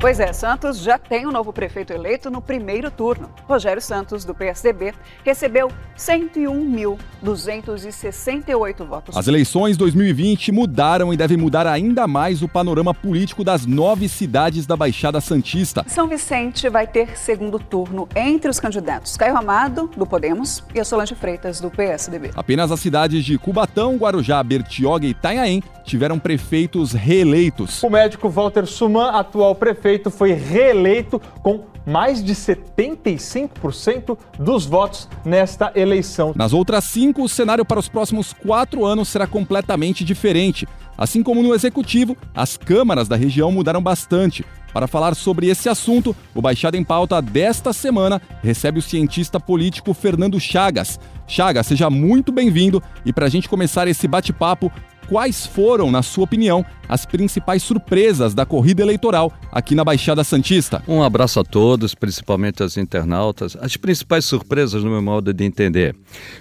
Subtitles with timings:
[0.00, 3.28] Pois é, Santos já tem um novo prefeito eleito no primeiro turno.
[3.48, 4.94] Rogério Santos, do PSDB,
[5.24, 9.16] recebeu 101.268 votos.
[9.16, 14.66] As eleições 2020 mudaram e devem mudar ainda mais o panorama político das nove cidades
[14.66, 15.84] da Baixada Santista.
[15.88, 20.84] São Vicente vai ter segundo turno entre os candidatos Caio Amado, do Podemos, e a
[20.84, 22.30] Solange Freitas, do PSDB.
[22.36, 27.82] Apenas as cidades de Cubatão, Guarujá, Bertioga e Itanhaém tiveram prefeitos reeleitos.
[27.82, 35.72] O médico Walter Suman, atual prefeito, foi reeleito com mais de 75% dos votos nesta
[35.74, 36.34] eleição.
[36.36, 40.68] Nas outras cinco, o cenário para os próximos quatro anos será completamente diferente.
[40.98, 44.44] Assim como no executivo, as câmaras da região mudaram bastante.
[44.72, 49.94] Para falar sobre esse assunto, o Baixada em Pauta desta semana recebe o cientista político
[49.94, 51.00] Fernando Chagas.
[51.26, 54.70] Chagas, seja muito bem-vindo e para a gente começar esse bate-papo,
[55.08, 60.82] quais foram, na sua opinião, as principais surpresas da corrida eleitoral aqui na Baixada Santista?
[60.86, 63.56] Um abraço a todos, principalmente aos internautas.
[63.60, 65.94] As principais surpresas, no meu modo de entender.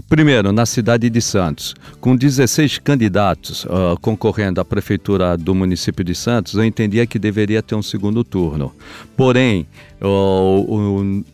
[0.07, 6.15] Primeiro, na cidade de Santos, com 16 candidatos uh, concorrendo à prefeitura do município de
[6.15, 8.73] Santos, eu entendia que deveria ter um segundo turno.
[9.15, 9.67] Porém,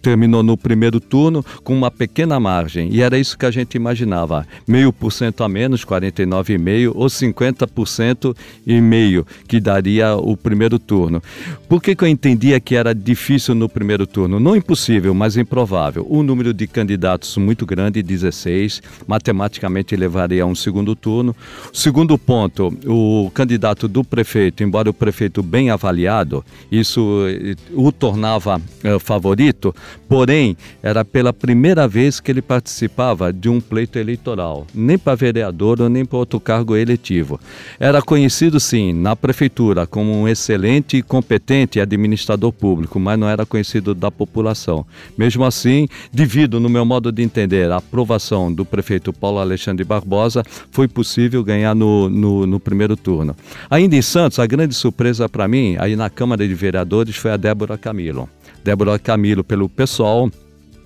[0.01, 4.47] terminou no primeiro turno com uma pequena margem, e era isso que a gente imaginava:
[4.67, 11.21] meio por cento a menos, 49,5% ou 50% e meio, que daria o primeiro turno.
[11.67, 14.39] Por que, que eu entendia que era difícil no primeiro turno?
[14.39, 16.05] Não impossível, mas improvável.
[16.09, 21.35] O número de candidatos muito grande, 16, matematicamente levaria a um segundo turno.
[21.73, 28.52] Segundo ponto, o candidato do prefeito, embora o prefeito bem avaliado, isso eh, o tornava
[28.83, 29.73] eh, favorito,
[30.07, 35.81] porém, era pela primeira vez que ele participava de um pleito eleitoral, nem para vereador
[35.81, 37.39] ou nem para outro cargo eletivo.
[37.79, 43.45] Era conhecido, sim, na prefeitura como um excelente e competente administrador público, mas não era
[43.45, 44.85] conhecido da população.
[45.17, 50.43] Mesmo assim, devido, no meu modo de entender, à aprovação do prefeito Paulo Alexandre Barbosa,
[50.71, 53.35] foi possível ganhar no, no, no primeiro turno.
[53.69, 57.37] Ainda em Santos, a grande surpresa para mim, aí na Câmara de Vereadores, foi a
[57.37, 58.29] Débora Camilo.
[58.63, 60.29] Débora Camilo, pelo pessoal,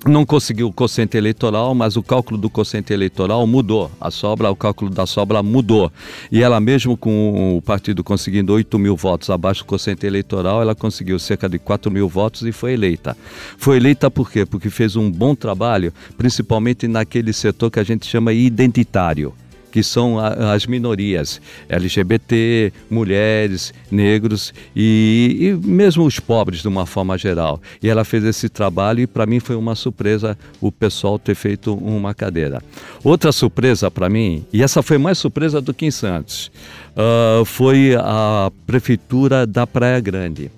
[0.06, 3.92] não conseguiu o quociente eleitoral, mas o cálculo do quociente eleitoral mudou.
[4.00, 5.92] A sobra, o cálculo da sobra mudou.
[6.32, 10.74] E ela, mesmo com o partido conseguindo 8 mil votos abaixo do quociente eleitoral, ela
[10.74, 13.18] conseguiu cerca de 4 mil votos e foi eleita.
[13.58, 14.46] Foi eleita por quê?
[14.46, 19.34] Porque fez um bom trabalho, principalmente naquele setor que a gente chama identitário
[19.78, 21.40] que são a, as minorias
[21.70, 27.62] LGBT, mulheres, negros e, e, mesmo os pobres de uma forma geral.
[27.80, 31.76] E ela fez esse trabalho e para mim foi uma surpresa o pessoal ter feito
[31.76, 32.60] uma cadeira.
[33.04, 36.52] Outra surpresa para mim, e essa foi mais surpresa do que em Santos,
[36.96, 40.50] uh, foi a prefeitura da Praia Grande.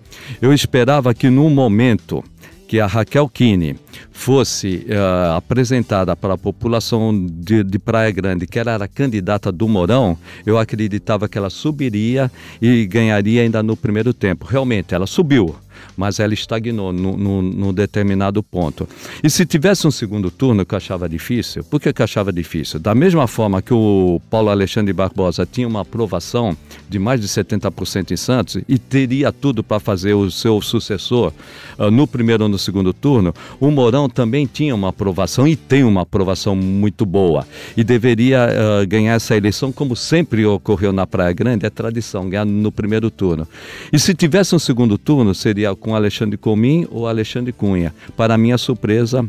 [0.41, 2.24] Eu esperava que no momento
[2.69, 3.75] que a Raquel Kine
[4.12, 9.68] fosse uh, apresentada para a população de, de, Praia Grande, que ela era candidata do
[9.68, 10.16] Mourão,
[10.46, 12.31] eu acreditava que ela subiria
[12.62, 14.46] e ganharia ainda no primeiro tempo.
[14.46, 15.56] Realmente, ela subiu
[15.95, 18.88] mas ela estagnou num determinado ponto.
[19.23, 22.79] E se tivesse um segundo turno, que eu achava difícil, por que eu achava difícil?
[22.79, 26.57] Da mesma forma que o Paulo Alexandre Barbosa tinha uma aprovação
[26.88, 31.31] de mais de 70% em Santos e teria tudo para fazer o seu sucessor
[31.78, 35.84] uh, no primeiro ou no segundo turno, o Mourão também tinha uma aprovação e tem
[35.84, 41.34] uma aprovação muito boa e deveria uh, ganhar essa eleição como sempre ocorreu na Praia
[41.34, 43.47] Grande, é tradição, ganhar no primeiro turno.
[43.91, 47.94] E se tivesse um segundo turno, seria com Alexandre Comim ou Alexandre Cunha.
[48.16, 49.28] Para minha surpresa,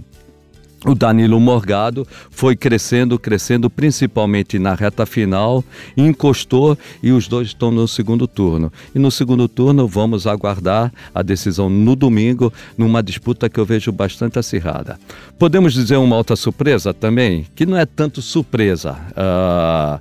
[0.87, 5.63] o Danilo Morgado foi crescendo, crescendo, principalmente na reta final,
[5.95, 8.73] encostou e os dois estão no segundo turno.
[8.95, 13.93] E no segundo turno vamos aguardar a decisão no domingo, numa disputa que eu vejo
[13.93, 14.99] bastante acirrada.
[15.39, 18.97] Podemos dizer uma outra surpresa também, que não é tanto surpresa.
[19.11, 20.01] Uh,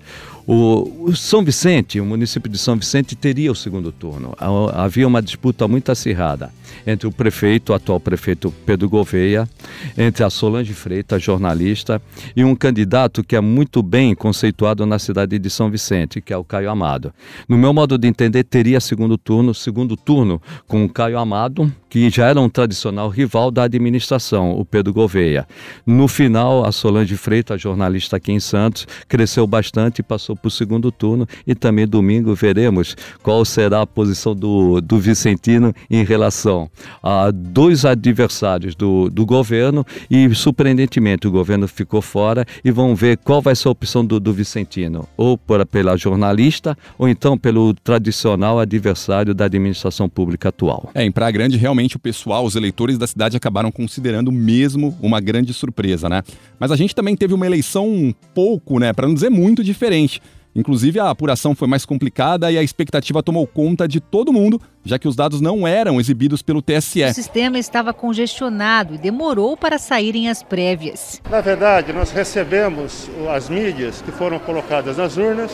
[0.51, 4.33] o, o, São Vicente, o município de São Vicente, teria o segundo turno.
[4.73, 6.51] Havia uma disputa muito acirrada
[6.87, 9.47] entre o prefeito, o atual prefeito Pedro Gouveia,
[9.95, 12.01] entre a Solange Freitas, jornalista,
[12.35, 16.37] e um candidato que é muito bem conceituado na cidade de São Vicente, que é
[16.37, 17.13] o Caio Amado.
[17.47, 22.09] No meu modo de entender, teria segundo turno, segundo turno com o Caio Amado, que
[22.09, 25.47] já era um tradicional rival da administração, o Pedro Gouveia.
[25.85, 30.51] No final, a Solange Freitas, jornalista aqui em Santos, cresceu bastante e passou para o
[30.51, 31.27] segundo turno.
[31.47, 36.69] E também domingo veremos qual será a posição do, do Vicentino em relação
[37.01, 43.17] a dois adversários do, do governo e, surpreendentemente, o governo ficou fora e vão ver
[43.17, 47.73] qual vai ser a opção do, do Vicentino, ou por, pela jornalista ou então pelo
[47.73, 50.91] tradicional adversário da administração pública atual.
[50.93, 55.19] É, em Praia Grande, realmente o pessoal, os eleitores da cidade acabaram considerando mesmo uma
[55.19, 56.23] grande surpresa, né?
[56.59, 60.21] Mas a gente também teve uma eleição um pouco, né, para não dizer muito diferente.
[60.55, 64.97] Inclusive, a apuração foi mais complicada e a expectativa tomou conta de todo mundo, já
[64.97, 67.03] que os dados não eram exibidos pelo TSE.
[67.03, 71.21] O sistema estava congestionado e demorou para saírem as prévias.
[71.29, 75.51] Na verdade, nós recebemos as mídias que foram colocadas nas urnas,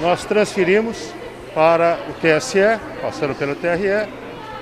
[0.00, 1.12] nós transferimos
[1.54, 4.08] para o TSE, passando pelo TRE.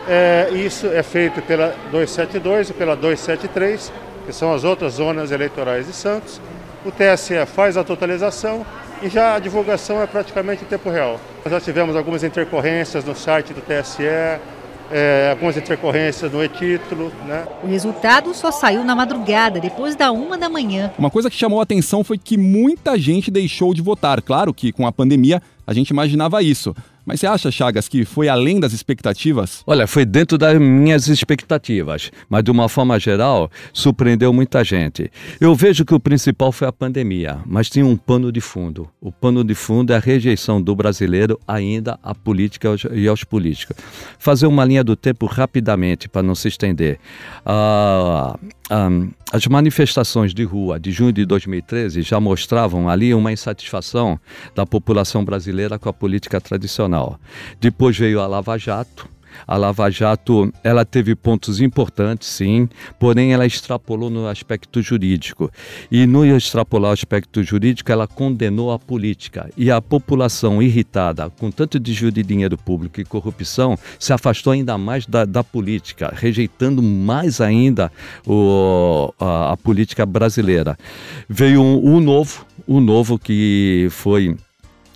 [0.09, 3.93] É, isso é feito pela 272 e pela 273,
[4.25, 6.41] que são as outras zonas eleitorais de Santos.
[6.85, 8.65] O TSE faz a totalização
[9.03, 11.21] e já a divulgação é praticamente em tempo real.
[11.45, 14.05] Nós já tivemos algumas intercorrências no site do TSE,
[14.91, 17.13] é, algumas intercorrências no e-título.
[17.27, 17.47] Né?
[17.63, 20.91] O resultado só saiu na madrugada, depois da uma da manhã.
[20.99, 24.23] Uma coisa que chamou a atenção foi que muita gente deixou de votar.
[24.23, 26.75] Claro que com a pandemia a gente imaginava isso.
[27.09, 29.63] Mas você acha, Chagas, que foi além das expectativas?
[29.67, 35.11] Olha, foi dentro das minhas expectativas, mas de uma forma geral, surpreendeu muita gente.
[35.41, 38.91] Eu vejo que o principal foi a pandemia, mas tinha um pano de fundo.
[39.01, 43.75] O pano de fundo é a rejeição do brasileiro ainda à política e aos políticos.
[44.19, 46.99] Fazer uma linha do tempo rapidamente, para não se estender.
[47.47, 48.39] Ah,
[48.70, 48.88] ah,
[49.32, 54.19] as manifestações de rua de junho de 2013 já mostravam ali uma insatisfação
[54.55, 57.19] da população brasileira com a política tradicional.
[57.61, 59.09] Depois veio a Lava Jato,
[59.46, 62.69] a Lava Jato, ela teve pontos importantes, sim,
[62.99, 65.50] porém ela extrapolou no aspecto jurídico.
[65.90, 69.50] E no extrapolar o aspecto jurídico, ela condenou a política.
[69.56, 74.76] E a população irritada com tanto desvio de dinheiro público e corrupção se afastou ainda
[74.79, 77.90] mais da, da política, rejeitando mais ainda
[78.26, 80.76] o, a, a política brasileira.
[81.29, 84.37] Veio um, um novo, o um novo que foi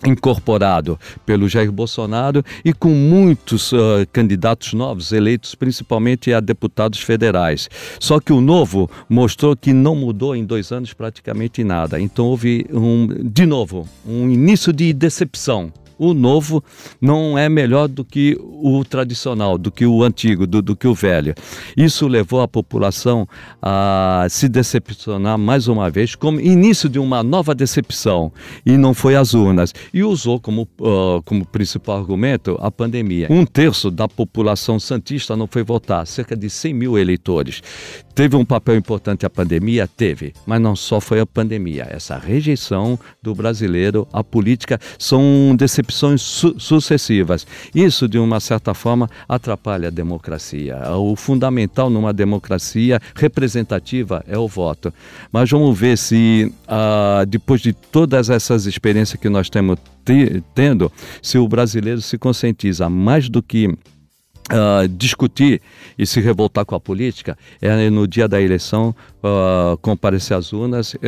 [0.05, 7.69] incorporado pelo Jair Bolsonaro e com muitos uh, candidatos novos eleitos principalmente a deputados federais.
[7.99, 11.99] Só que o novo mostrou que não mudou em dois anos praticamente nada.
[11.99, 15.71] Então houve um, de novo, um início de decepção
[16.03, 16.63] o novo
[16.99, 20.93] não é melhor do que o tradicional, do que o antigo, do, do, que o
[20.93, 21.33] velho.
[21.75, 23.27] Isso levou a população
[23.61, 28.31] a se decepcionar mais uma vez, como início de uma nova decepção,
[28.65, 29.73] e não foi as urnas.
[29.93, 33.27] E usou como, uh, como principal argumento a pandemia.
[33.29, 37.61] Um terço da população santista não foi votar, cerca de 100 mil eleitores.
[38.13, 39.87] Teve um papel importante a pandemia?
[39.87, 41.87] Teve, mas não só foi a pandemia.
[41.89, 47.45] Essa rejeição do brasileiro à política são decepções su sucessivas.
[47.73, 50.77] Isso, de uma certa forma, atrapalha a democracia.
[50.97, 54.93] O fundamental numa democracia representativa é o voto.
[55.31, 59.77] Mas vamos ver se, ah, depois de todas essas experiências que nós temos
[60.53, 60.91] tendo,
[61.21, 63.73] se o brasileiro se conscientiza mais do que
[64.51, 65.61] Uh, discutir
[65.97, 68.93] e se revoltar com a política é no dia da eleição
[69.23, 70.99] uh, comparecer às urnas, uh,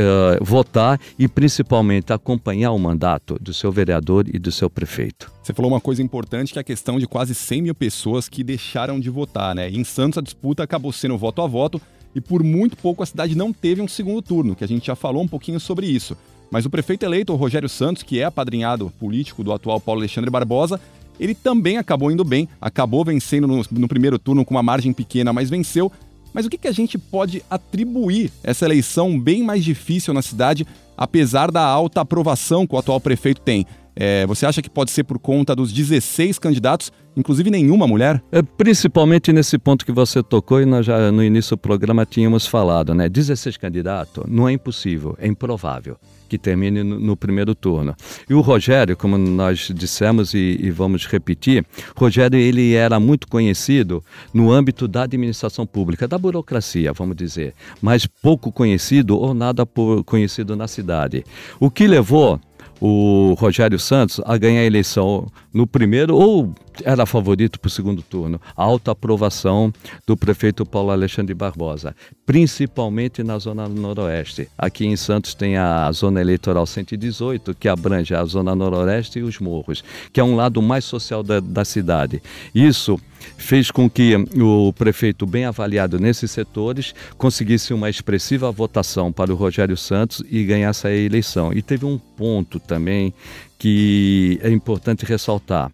[0.42, 5.30] votar e principalmente acompanhar o mandato do seu vereador e do seu prefeito.
[5.44, 8.42] Você falou uma coisa importante que é a questão de quase 100 mil pessoas que
[8.42, 9.70] deixaram de votar, né?
[9.70, 11.82] Em Santos a disputa acabou sendo voto a voto
[12.16, 14.96] e por muito pouco a cidade não teve um segundo turno, que a gente já
[14.96, 16.18] falou um pouquinho sobre isso.
[16.50, 20.30] Mas o prefeito eleito, o Rogério Santos, que é apadrinhado político do atual Paulo Alexandre
[20.30, 20.80] Barbosa,
[21.20, 25.32] ele também acabou indo bem, acabou vencendo no, no primeiro turno com uma margem pequena,
[25.32, 25.92] mas venceu.
[26.34, 30.68] Mas o que, que a gente pode atribuir essa eleição bem mais difícil na cidade,
[30.98, 33.66] apesar da alta aprovação que o atual prefeito tem?
[33.96, 38.22] É, você acha que pode ser por conta dos 16 candidatos, inclusive nenhuma mulher?
[38.32, 42.46] É, principalmente nesse ponto que você tocou e nós já no início do programa tínhamos
[42.46, 43.08] falado, né?
[43.08, 45.98] 16 candidatos não é impossível, é improvável
[46.28, 47.96] que termine no, no primeiro turno.
[48.30, 54.04] E o Rogério, como nós dissemos e, e, vamos repetir, Rogério ele era muito conhecido
[54.34, 59.66] no âmbito da administração pública, da burocracia, vamos dizer, mas pouco conhecido ou nada
[60.06, 61.24] conhecido na cidade.
[61.60, 62.40] O que levou
[62.80, 66.54] o Rogério Santos a ganhar a eleição no primeiro ou
[66.84, 68.40] era favorito para o segundo turno.
[68.56, 69.72] A alta aprovação
[70.06, 74.50] do prefeito Paulo Alexandre Barbosa, principalmente na zona noroeste.
[74.58, 79.40] Aqui em Santos tem a zona eleitoral 118, que abrange a zona noroeste e os
[79.40, 82.22] morros, que é um lado mais social da, da cidade.
[82.54, 83.00] Isso
[83.38, 89.36] fez com que o prefeito, bem avaliado nesses setores, conseguisse uma expressiva votação para o
[89.36, 91.52] Rogério Santos e ganhasse a eleição.
[91.54, 93.14] E teve um ponto também
[93.58, 95.72] que é importante ressaltar.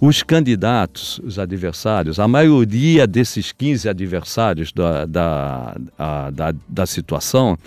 [0.00, 7.58] Os candidatos, os adversários, a maioria desses 15 adversários da, da, a, da, da situação,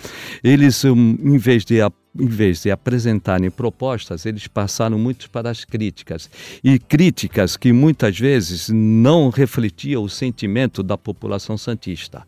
[0.42, 1.80] eles, hum, em vez de
[2.18, 6.28] em vez de apresentarem propostas, eles passaram muito para as críticas.
[6.62, 12.26] E críticas que muitas vezes não refletiam o sentimento da população santista.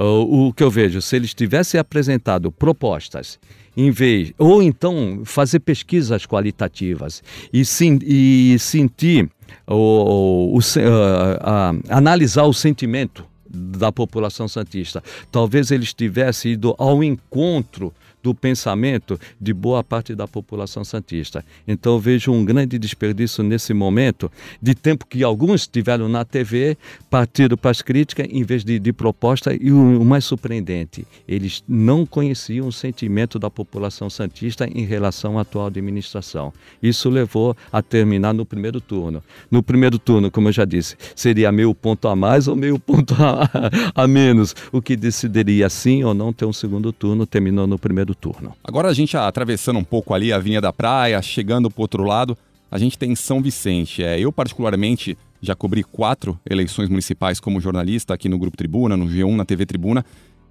[0.00, 3.38] O que eu vejo, se eles tivessem apresentado propostas
[3.76, 9.28] em vez ou então fazer pesquisas qualitativas e, sim, e sentir
[9.66, 15.02] o, o, a, a, analisar o sentimento da população santista.
[15.32, 21.44] Talvez eles tivessem ido ao encontro do pensamento de boa parte da população santista.
[21.66, 26.76] Então vejo um grande desperdício nesse momento de tempo que alguns tiveram na TV,
[27.10, 31.62] partiram para as críticas em vez de, de proposta e o, o mais surpreendente, eles
[31.68, 36.52] não conheciam o sentimento da população santista em relação à atual administração.
[36.82, 39.22] Isso levou a terminar no primeiro turno.
[39.50, 43.14] No primeiro turno, como eu já disse, seria meio ponto a mais ou meio ponto
[43.14, 43.48] a,
[43.94, 48.07] a menos, o que decidiria sim ou não ter um segundo turno, terminou no primeiro
[48.14, 48.54] turno.
[48.62, 52.36] Agora a gente atravessando um pouco ali a Vinha da Praia, chegando para outro lado,
[52.70, 54.02] a gente tem São Vicente.
[54.02, 59.06] É, eu, particularmente, já cobri quatro eleições municipais como jornalista aqui no Grupo Tribuna, no
[59.06, 60.04] G1, na TV Tribuna,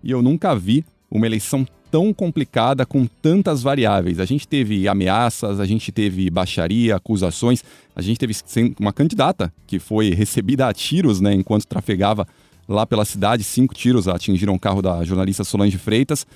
[0.04, 4.20] e eu nunca vi uma eleição tão complicada com tantas variáveis.
[4.20, 7.64] A gente teve ameaças, a gente teve baixaria, acusações,
[7.96, 8.34] a gente teve
[8.80, 12.28] uma candidata que foi recebida a tiros né, enquanto trafegava
[12.68, 13.44] lá pela cidade.
[13.44, 16.28] Cinco tiros atingiram o carro da jornalista Solange Freitas.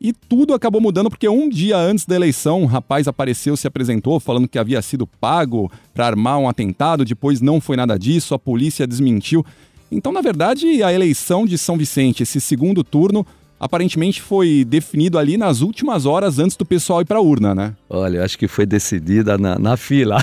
[0.00, 4.20] E tudo acabou mudando porque um dia antes da eleição, um rapaz apareceu, se apresentou,
[4.20, 8.38] falando que havia sido pago para armar um atentado, depois não foi nada disso, a
[8.38, 9.44] polícia desmentiu.
[9.90, 13.26] Então, na verdade, a eleição de São Vicente, esse segundo turno,
[13.58, 17.74] aparentemente foi definido ali nas últimas horas antes do pessoal ir para a urna, né?
[17.88, 20.22] Olha, acho que foi decidida na, na fila.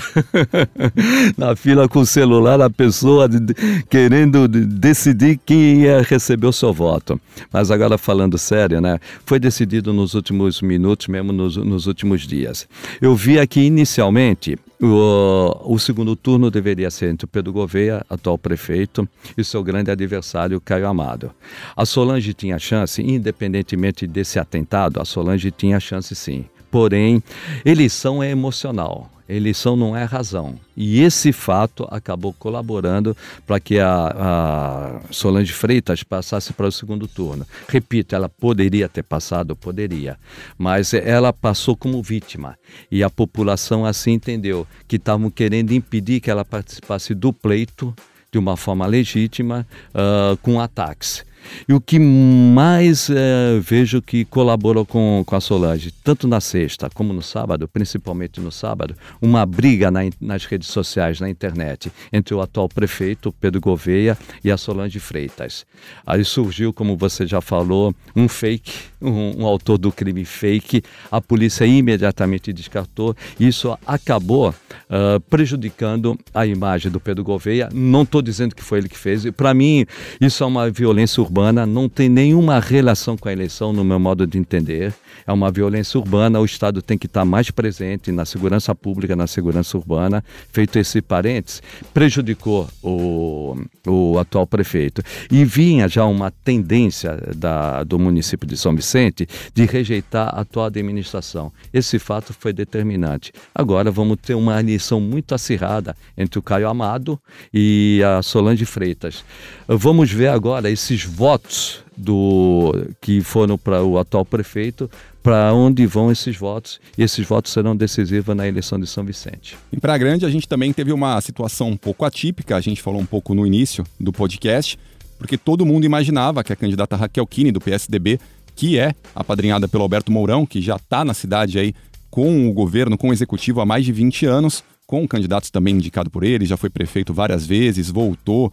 [1.36, 3.54] na fila com o celular, a pessoa de, de,
[3.88, 7.20] querendo de, decidir quem ia receber o seu voto.
[7.52, 8.98] Mas agora falando sério, né?
[9.24, 12.68] Foi decidido nos últimos minutos, mesmo nos, nos últimos dias.
[13.00, 19.08] Eu vi aqui inicialmente o, o, segundo turno deveria ser entre Pedro Gouveia, atual prefeito,
[19.36, 21.32] e seu grande adversário, Caio Amado.
[21.74, 26.44] A Solange tinha chance, independentemente desse atentado, a Solange tinha chance sim.
[26.70, 27.22] Porém,
[27.64, 29.10] eleição é emocional.
[29.28, 30.58] Eleição não é razão.
[30.76, 33.16] E esse fato acabou colaborando
[33.46, 37.46] para que a, a, Solange Freitas passasse para o segundo turno.
[37.68, 40.18] Repito, ela poderia ter passado, poderia,
[40.56, 42.56] mas ela passou como vítima.
[42.90, 47.94] E a população assim entendeu que estavam querendo impedir que ela participasse do pleito
[48.30, 51.24] de uma forma legítima uh, com ataques.
[51.68, 56.88] E o que mais é, vejo que colaborou com, com a Solange, tanto na sexta
[56.90, 62.34] como no sábado, principalmente no sábado, uma briga na, nas redes sociais, na internet, entre
[62.34, 65.64] o atual prefeito, Pedro Gouveia, e a Solange Freitas.
[66.06, 70.82] Aí surgiu, como você já falou, um fake, um, um autor do crime fake.
[71.10, 73.14] A polícia imediatamente descartou.
[73.38, 77.68] Isso acabou uh, prejudicando a imagem do Pedro Gouveia.
[77.72, 79.28] Não estou dizendo que foi ele que fez.
[79.30, 79.86] Para mim,
[80.20, 84.00] isso é uma violência urbana urbana não tem nenhuma relação com a eleição, no meu
[84.00, 84.94] modo de entender.
[85.26, 89.26] É uma violência urbana, o Estado tem que estar mais presente na segurança pública, na
[89.26, 90.24] segurança urbana.
[90.50, 91.62] Feito esse parênteses,
[91.92, 93.54] prejudicou o,
[93.86, 95.02] o atual prefeito.
[95.30, 100.66] E vinha já uma tendência da, do município de São Vicente de rejeitar a atual
[100.66, 101.52] administração.
[101.70, 103.32] Esse fato foi determinante.
[103.54, 107.20] Agora vamos ter uma eleição muito acirrada entre o Caio Amado
[107.52, 109.22] e a Solange Freitas.
[109.68, 114.90] Vamos ver agora esses votos do que foram para o atual prefeito,
[115.22, 119.56] para onde vão esses votos, e esses votos serão decisivos na eleição de São Vicente.
[119.72, 123.00] Em Praia Grande, a gente também teve uma situação um pouco atípica, a gente falou
[123.00, 124.78] um pouco no início do podcast,
[125.18, 128.20] porque todo mundo imaginava que a candidata Raquel Kine, do PSDB,
[128.54, 131.74] que é apadrinhada pelo Alberto Mourão, que já está na cidade aí
[132.10, 136.10] com o governo, com o executivo há mais de 20 anos, com candidatos também indicado
[136.10, 138.52] por ele, já foi prefeito várias vezes, voltou,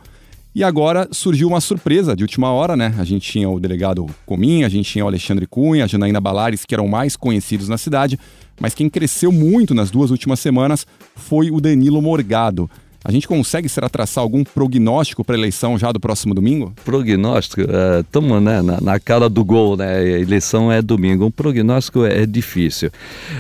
[0.56, 2.94] e agora surgiu uma surpresa de última hora, né?
[2.98, 6.66] A gente tinha o delegado Comim, a gente tinha o Alexandre Cunha, a Janaína Balares,
[6.66, 8.20] que eram mais conhecidos na cidade,
[8.60, 12.70] mas quem cresceu muito nas duas últimas semanas foi o Danilo Morgado.
[13.04, 16.74] A gente consegue, será, traçar algum prognóstico para a eleição já do próximo domingo?
[16.86, 17.62] Prognóstico,
[18.00, 19.98] estamos né, na, na, cara do gol, né?
[19.98, 21.26] A eleição é domingo.
[21.26, 22.90] Um prognóstico é, é difícil.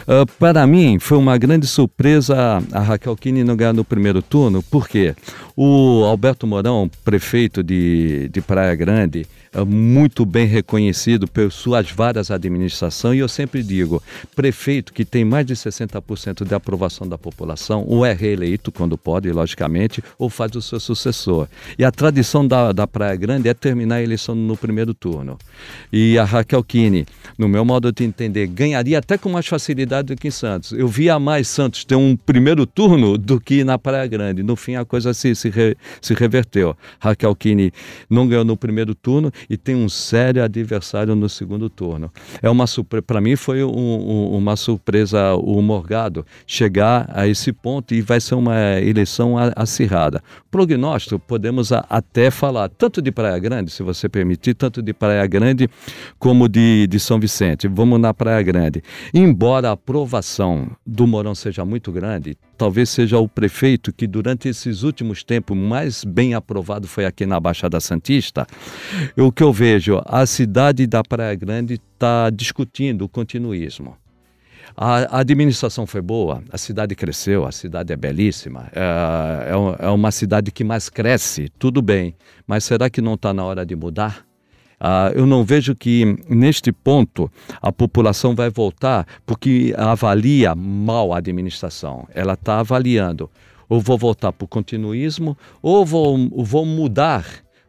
[0.01, 4.61] Uh, para mim, foi uma grande surpresa a Raquel Kine não ganhar no primeiro turno,
[4.69, 5.15] porque
[5.55, 12.31] o Alberto Mourão, prefeito de, de Praia Grande, é muito bem reconhecido por suas várias
[12.31, 14.01] administrações, e eu sempre digo:
[14.35, 19.31] prefeito que tem mais de 60% de aprovação da população, ou é reeleito quando pode,
[19.31, 21.47] logicamente, ou faz o seu sucessor.
[21.77, 25.37] E a tradição da, da Praia Grande é terminar a eleição no primeiro turno.
[25.91, 27.05] E a Raquel Kine,
[27.37, 30.71] no meu modo de entender, ganharia até com mais facilidade do que em Santos.
[30.71, 34.41] Eu via mais Santos ter um primeiro turno do que na Praia Grande.
[34.43, 36.75] No fim, a coisa se, se, re, se reverteu.
[36.99, 37.71] Raquel Kine
[38.09, 42.11] não ganhou no primeiro turno e tem um sério adversário no segundo turno.
[42.41, 42.65] É uma
[43.05, 48.19] para mim foi um, um, uma surpresa o Morgado chegar a esse ponto e vai
[48.19, 50.21] ser uma eleição acirrada.
[50.49, 55.25] Prognóstico podemos a, até falar tanto de Praia Grande, se você permitir, tanto de Praia
[55.27, 55.69] Grande
[56.19, 57.67] como de, de São Vicente.
[57.67, 58.83] Vamos na Praia Grande.
[59.13, 64.83] Embora a aprovação do Morão seja muito grande, talvez seja o prefeito que durante esses
[64.83, 68.45] últimos tempos mais bem aprovado foi aqui na Baixada Santista.
[69.17, 73.97] O que eu vejo, a cidade da Praia Grande está discutindo o continuismo.
[74.75, 80.09] A, administração foi boa, a cidade cresceu, a cidade é belíssima, é, é, é uma
[80.09, 82.15] cidade que mais cresce, tudo bem,
[82.47, 84.25] mas será que não está na hora de mudar?
[84.79, 91.17] Uh, eu não vejo que neste ponto a população vai voltar porque avalia mal a
[91.17, 92.07] administração.
[92.13, 93.29] Ela está avaliando.
[93.69, 97.25] Ou vou voltar para o continuismo, ou vou, vou mudar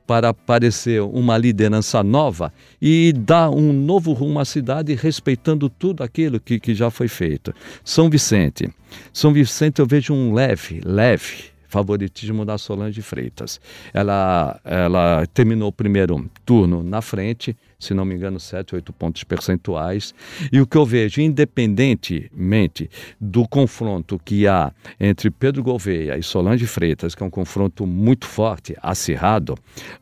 [0.06, 6.38] para aparecer uma liderança nova e dar um novo rumo à cidade, respeitando tudo aquilo
[6.38, 7.54] que, que já foi feito.
[7.82, 8.68] São Vicente.
[9.12, 13.60] São Vicente eu vejo um leve, leve favoritismo da Solange Freitas.
[13.92, 19.24] Ela, ela terminou o primeiro turno na frente, se não me engano, 7, 8 pontos
[19.24, 20.14] percentuais.
[20.52, 22.88] E o que eu vejo, independentemente
[23.20, 28.24] do confronto que há entre Pedro Gouveia e Solange Freitas, que é um confronto muito
[28.24, 29.54] forte, acirrado,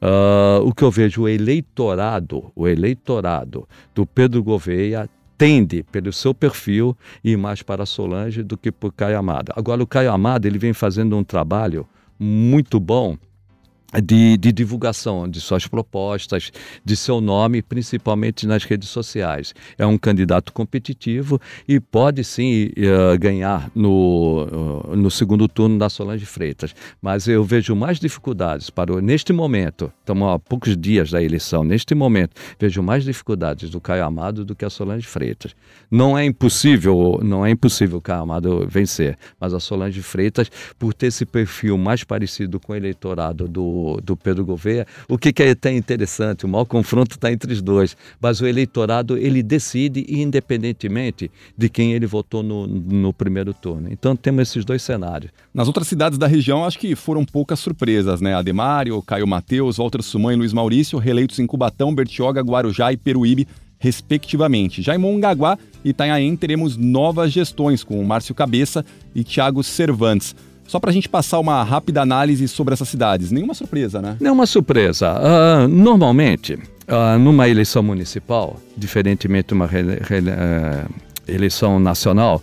[0.02, 5.08] uh, o que eu vejo, o eleitorado, o eleitorado do Pedro Gouveia
[5.42, 9.52] tende, pelo seu perfil, ir mais para Solange do que por Caio Amado.
[9.56, 11.84] Agora, o Caio Amado ele vem fazendo um trabalho
[12.16, 13.18] muito bom
[14.00, 16.50] de, de, divulgação de suas propostas,
[16.84, 19.54] de seu nome, principalmente nas redes sociais.
[19.76, 24.46] É um candidato competitivo e pode sim uh, ganhar no,
[24.92, 26.74] uh, no segundo turno da Solange Freitas.
[27.00, 31.94] Mas eu vejo mais dificuldades para neste momento, estamos há poucos dias da eleição, neste
[31.94, 35.54] momento, vejo mais dificuldades do Caio Amado do que a Solange Freitas.
[35.90, 40.94] Não é impossível, não é impossível o Caio Amado vencer, mas a Solange Freitas, por
[40.94, 45.42] ter esse perfil mais parecido com o eleitorado do do, Pedro Gouveia, o que, que
[45.42, 50.04] é até interessante, o maior confronto está entre os dois, mas o eleitorado ele decide
[50.08, 53.88] independentemente de quem ele votou no, no primeiro turno.
[53.90, 55.32] Então temos esses dois cenários.
[55.52, 58.34] Nas outras cidades da região, acho que foram poucas surpresas, né?
[58.34, 63.46] Ademário, Caio Mateus, Walter Suman e Luiz Maurício, reeleitos em Cubatão, Bertioga, Guarujá e Peruíbe,
[63.78, 64.80] respectivamente.
[64.80, 70.36] Já em Mongaguá e Itanhaém teremos novas gestões com Márcio Cabeça e Tiago Cervantes.
[70.66, 73.30] Só para a gente passar uma rápida análise sobre essas cidades.
[73.30, 74.16] Nenhuma surpresa, né?
[74.20, 75.14] Nenhuma surpresa.
[75.14, 80.90] Uh, normalmente, uh, numa eleição municipal, diferentemente de uma re, re, uh,
[81.28, 82.42] eleição nacional,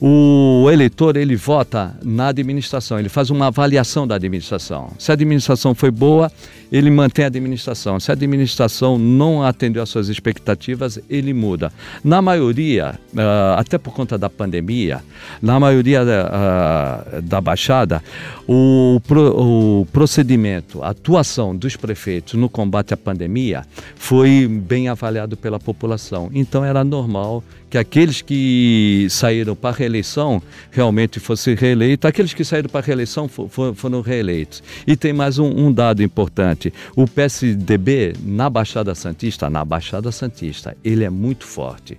[0.00, 4.92] o eleitor ele vota na administração, ele faz uma avaliação da administração.
[4.98, 6.30] Se a administração foi boa,
[6.70, 7.98] ele mantém a administração.
[7.98, 11.72] Se a administração não atendeu às suas expectativas, ele muda.
[12.04, 15.02] Na maioria, uh, até por conta da pandemia,
[15.40, 18.02] na maioria uh, da Baixada,
[18.46, 23.64] o, o procedimento, a atuação dos prefeitos no combate à pandemia
[23.96, 26.30] foi bem avaliado pela população.
[26.32, 32.68] Então era normal que aqueles que saíram para reeleição realmente fossem reeleitos, aqueles que saíram
[32.68, 34.62] para a reeleição foram reeleitos.
[34.86, 40.76] E tem mais um, um, dado importante: o PSDB na Baixada Santista, na Baixada Santista,
[40.84, 41.96] ele é muito forte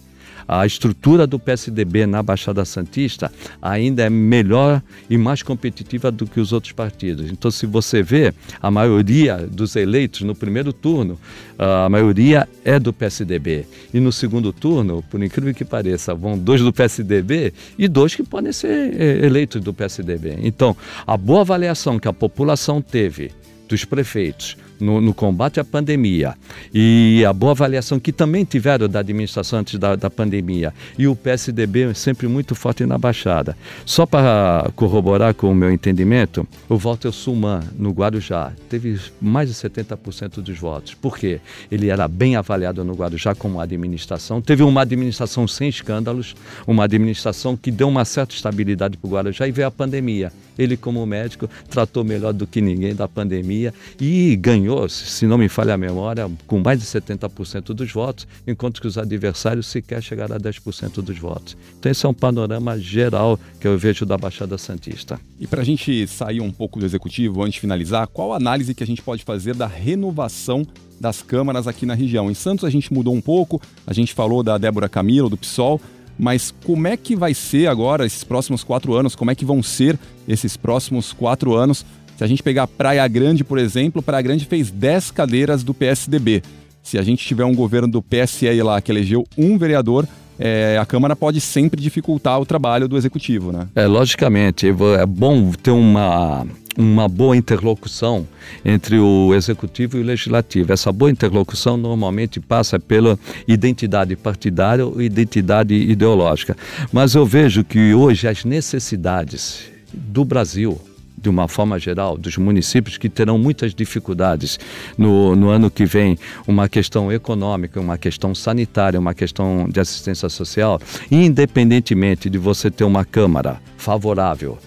[0.50, 3.32] a estrutura do PSDB na Baixada Santista
[3.62, 7.30] ainda é melhor e mais competitiva do que os outros partidos.
[7.30, 11.20] Então, se você vê, a maioria dos eleitos no primeiro turno,
[11.60, 13.68] a maioria é do PSDB.
[13.94, 18.24] E no segundo turno, por incrível que pareça, vão dois do PSDB e dois que
[18.24, 20.40] podem ser eh, eleitos do PSDB.
[20.42, 23.32] Então, a boa avaliação que a população teve
[23.68, 26.36] dos prefeitos no, no, combate à pandemia
[26.74, 31.16] e a boa avaliação que também tiveram da administração antes da, da pandemia e o
[31.16, 33.58] PSDB sempre muito forte na Baixada.
[33.86, 39.56] Só para corroborar com o meu entendimento, o Walter Suman, no Guarujá, teve mais de
[39.56, 40.94] 70% dos votos.
[40.94, 41.40] Por quê?
[41.72, 46.36] Ele era bem avaliado no Guarujá como administração, teve uma administração sem escândalos,
[46.68, 50.32] uma administração que deu uma certa estabilidade para o Guarujá e veio a pandemia.
[50.58, 55.50] Ele, como médico, tratou melhor do que ninguém da pandemia e ganhou, se não me
[55.50, 60.36] falha a memória, com mais de 70% dos votos, enquanto que os adversários sequer chegaram
[60.36, 61.58] a 10% dos votos.
[61.80, 65.20] Então, esse é um panorama geral que eu vejo da Baixada Santista.
[65.40, 68.74] E para a gente sair um pouco do executivo, antes de finalizar, qual a análise
[68.74, 70.66] que a gente pode fazer da renovação
[71.00, 72.30] das câmaras aqui na região?
[72.30, 75.80] Em Santos a gente mudou um pouco, a gente falou da Débora Camilo, do PSOL,
[76.20, 79.16] mas como é que vai ser agora esses próximos quatro anos?
[79.16, 81.86] Como é que vão ser esses próximos quatro anos?
[82.20, 86.44] Se a gente pegar Praia Grande, por exemplo, Praia Grande fez 10 cadeiras do PSDB.
[86.84, 90.06] Se a gente tiver um governo do PSL lá que elegeu um vereador,
[90.38, 93.70] é, a Câmara pode sempre dificultar o trabalho do Executivo, né?
[93.74, 94.68] É, logicamente.
[94.68, 96.46] É bom ter uma,
[96.78, 98.28] uma boa interlocução
[98.66, 100.74] entre o executivo e o legislativo.
[100.74, 106.58] Essa boa interlocução normalmente passa pela identidade partidária ou identidade ideológica.
[106.92, 110.78] Mas eu vejo que hoje as necessidades do Brasil,
[111.22, 114.60] de uma forma geral, dos municípios que terão muitas dificuldades
[114.98, 120.30] no, no ano que vem, uma questão econômica, uma questão sanitária, uma questão de assistência
[120.30, 120.80] social,
[121.12, 124.58] independentemente de você ter uma Câmara favorável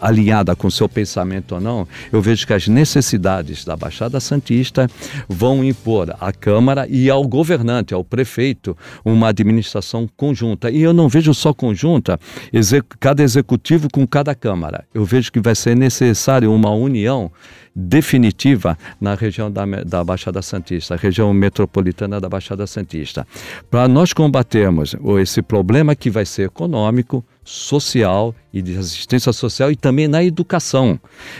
[0.00, 4.88] alinhada com seu pensamento ou não, eu vejo que as necessidades da Baixada Santista
[5.28, 10.70] vão impor à Câmara e ao governante, ao prefeito, uma administração conjunta.
[10.70, 12.18] E eu não vejo só conjunta,
[12.98, 14.84] cada executivo com cada Câmara.
[14.94, 17.30] Eu vejo que vai ser necessário uma união
[17.78, 23.26] definitiva na região da, da Baixada Santista, região metropolitana da Baixada Santista.
[23.70, 29.76] Para nós combatermos esse problema que vai ser econômico, social e de assistência social e
[29.76, 30.98] também na educação.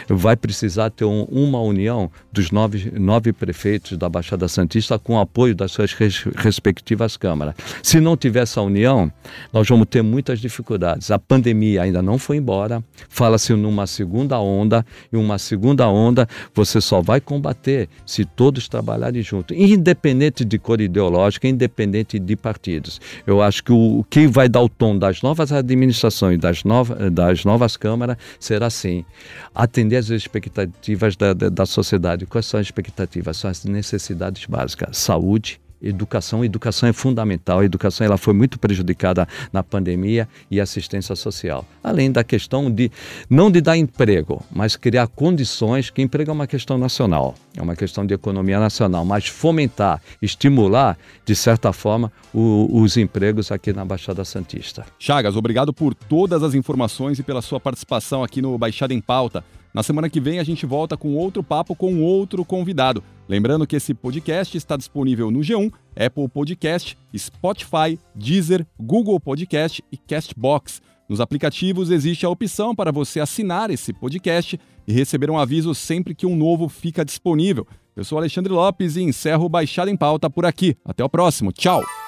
[0.09, 5.19] Vai precisar ter um, uma união dos nove, nove prefeitos da Baixada Santista com o
[5.19, 7.55] apoio das suas res, respectivas câmaras.
[7.83, 9.11] Se não tiver essa união,
[9.53, 11.11] nós vamos ter muitas dificuldades.
[11.11, 16.81] A pandemia ainda não foi embora, fala-se numa segunda onda, e uma segunda onda você
[16.81, 23.01] só vai combater se todos trabalharem juntos, independente de cor ideológica, independente de partidos.
[23.27, 27.45] Eu acho que o que vai dar o tom das novas administrações, das, nova, das
[27.45, 29.05] novas câmaras, será sim
[29.55, 32.27] atender às expectativas da, da, da sociedade.
[32.27, 33.37] Quais são as expectativas?
[33.37, 36.45] São as necessidades básicas: saúde, educação.
[36.45, 37.61] Educação é fundamental.
[37.61, 41.65] A educação ela foi muito prejudicada na pandemia e assistência social.
[41.83, 42.91] Além da questão de
[43.29, 47.77] não de dar emprego, mas criar condições que emprego é uma questão nacional, é uma
[47.77, 53.85] questão de economia nacional, mas fomentar, estimular de certa forma o, os empregos aqui na
[53.85, 54.85] Baixada Santista.
[54.99, 59.45] Chagas, obrigado por todas as informações e pela sua participação aqui no Baixada em Pauta.
[59.75, 63.03] Na semana que vem a gente volta com outro papo com outro convidado.
[63.29, 69.97] Lembrando que esse podcast está disponível no G1, Apple Podcast, Spotify, Deezer, Google Podcast e
[69.97, 70.81] Castbox.
[71.09, 76.15] Nos aplicativos existe a opção para você assinar esse podcast e receber um aviso sempre
[76.15, 77.67] que um novo fica disponível.
[77.97, 80.77] Eu sou Alexandre Lopes e encerro o Baixada em Pauta por aqui.
[80.85, 81.53] Até o próximo.
[81.53, 82.08] Tchau!